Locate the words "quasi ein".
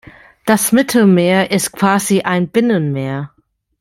1.73-2.47